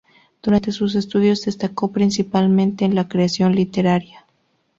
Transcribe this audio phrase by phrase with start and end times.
[0.41, 4.25] Durante sus estudios destacó principalmente en la creación literaria.